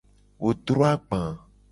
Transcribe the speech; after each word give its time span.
Wo 0.41 0.49
dro 0.65 0.81
agba. 0.91 1.21